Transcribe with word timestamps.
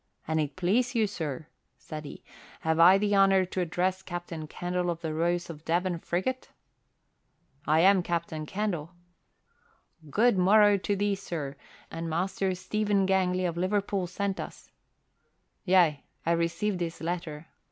"An 0.27 0.39
it 0.39 0.55
please 0.55 0.95
you, 0.95 1.05
sir," 1.05 1.45
said 1.77 2.05
he, 2.05 2.23
"have 2.61 2.79
I 2.79 2.97
the 2.97 3.15
honour 3.15 3.45
to 3.45 3.61
address 3.61 4.01
Captain 4.01 4.47
Candle 4.47 4.89
of 4.89 5.01
the 5.01 5.13
Rose 5.13 5.47
of 5.47 5.63
Devon 5.63 5.99
frigate?" 5.99 6.49
"I 7.67 7.81
am 7.81 8.01
Captain 8.01 8.47
Candle." 8.47 8.95
"Good 10.09 10.39
morrow 10.39 10.77
to 10.77 10.95
thee, 10.95 11.13
sir, 11.13 11.55
and 11.91 12.09
Master 12.09 12.55
Stephen 12.55 13.05
Gangley 13.05 13.45
of 13.45 13.57
Liverpool 13.57 14.07
sent 14.07 14.39
us" 14.39 14.71
"Yea, 15.65 16.03
I 16.25 16.31
received 16.31 16.81
his 16.81 16.99
letter. 17.01 17.45